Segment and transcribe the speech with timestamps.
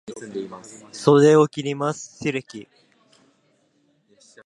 [0.93, 2.67] 袖を切ります、レシキ。